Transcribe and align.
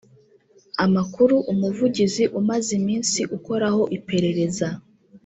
Amakuru 0.85 1.35
Umuvugizi 1.51 2.23
umaze 2.39 2.69
iminsi 2.79 3.19
ukoraho 3.37 3.81
iperereza 3.97 4.67